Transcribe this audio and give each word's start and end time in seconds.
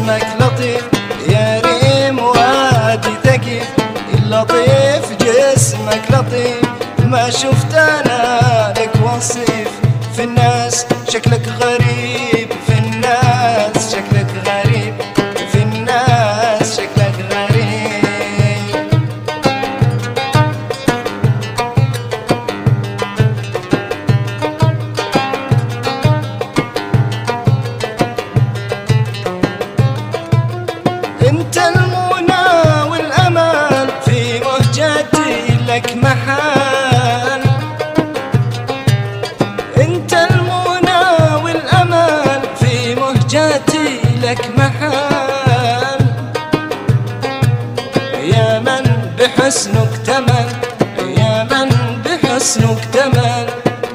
فهمك 0.00 0.26
لطيف 0.40 0.84
يا 1.28 1.62
ريم 1.64 2.18
وادي 2.18 3.14
ذكي. 3.26 3.60
اللطيف 4.14 5.12
جسمك 5.20 6.02
لطيف 6.10 6.60
ما 7.04 7.30
شفت 7.30 7.74
أنا 7.74 8.74
لك 8.76 8.90
وصيف. 9.04 9.68
في 10.16 10.24
الناس 10.24 10.86
شكلك 11.08 11.48
غريب. 11.60 11.99
انت 31.30 31.58
المنى 31.58 32.90
والامل 32.90 33.88
في 34.04 34.40
مهجتي 34.40 35.56
لك 35.68 35.96
محال. 35.96 37.42
انت 39.76 40.12
المنى 40.12 41.02
والامل 41.44 42.40
في 42.60 42.94
مهجتي 42.94 44.00
لك 44.22 44.50
محال. 44.58 46.00
يا 48.22 48.58
من 48.58 48.84
بحسنك 49.18 49.90
تمل 50.06 50.48
يا 51.18 51.42
من 51.50 51.68
بحسنك 52.04 52.84
تمل 52.92 53.46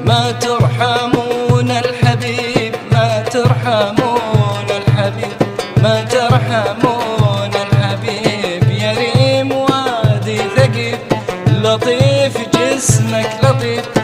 ما 0.05 0.31
ترحمون 0.31 1.72
الحبيب 1.72 2.75
ما 2.92 3.23
ترحمون 3.31 4.67
الحبيب 4.70 5.38
ما 5.83 6.03
ترحمون 6.03 7.25
جسمك 13.06 13.39
لطيف 13.44 13.95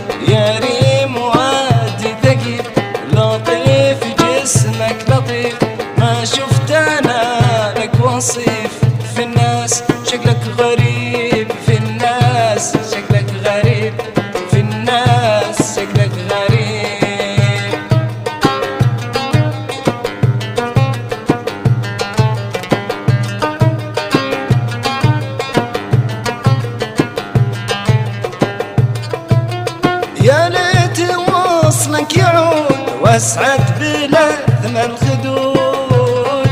واسعد 33.81 34.07
بلثم 34.07 34.77
الخدود 34.77 36.47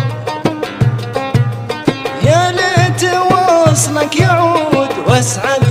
يا 2.24 2.52
ليت 2.52 3.04
وصلك 3.32 4.16
يعود 4.20 4.90
واسعد 5.08 5.64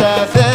يا 0.00 0.49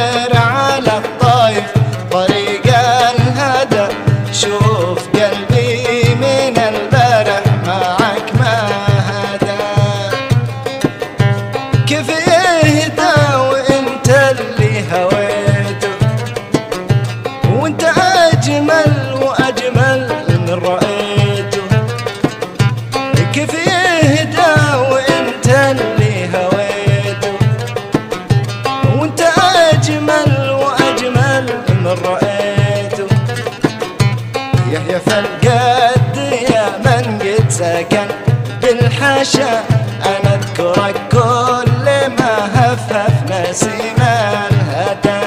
بالحشا 39.25 39.63
أنا 40.05 40.35
اذكرك 40.35 40.95
كل 41.11 41.85
ما 42.19 42.33
هفف 42.55 43.31
نسيم 43.31 43.95
الهدى 43.99 45.25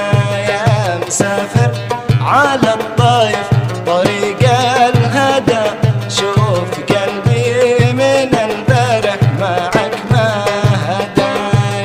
يا 0.52 0.98
مسافر 1.06 1.70
على 2.20 2.74
الطايف 2.74 3.48
طريق 3.86 4.38
الهدى. 4.88 5.70
شوف 6.08 6.70
قلبي 6.88 7.92
من 7.92 8.34
البرح 8.34 9.18
معك 9.40 9.94
ما 10.10 10.44
هدى 10.88 11.34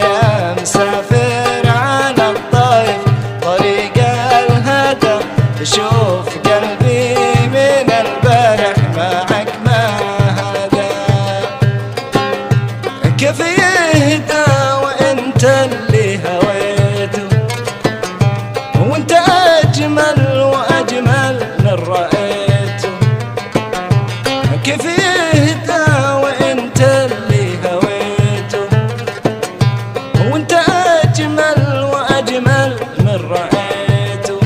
يا 0.03 0.55
مسافر 0.61 1.67
على 1.67 2.29
الطايف 2.29 3.01
طريق 3.41 3.97
الهدى. 3.97 5.25
شوف 5.63 5.92
يهدى 24.67 25.85
وإنت 26.23 26.81
اللي 26.81 27.57
هويته 27.65 28.67
وإنت 30.31 30.53
أجمل 31.03 31.83
وأجمل 31.93 32.77
من 32.99 33.19
رايته 33.29 34.39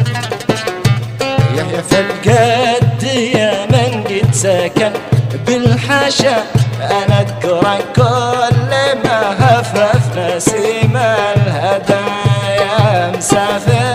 يحيى 1.55 1.83
فالقد 1.89 3.03
يا 3.03 3.65
من 3.65 4.03
قد 4.03 4.33
سكن. 4.33 4.91
بالحشا 5.47 6.43
أنا 6.81 7.21
اذكرك 7.21 7.85
كل 7.95 8.71
ما 9.03 9.35
هفف 9.39 10.17
نسيم 10.17 10.97
الهدى 10.97 12.03
يا 12.59 13.11
مسافر 13.17 13.86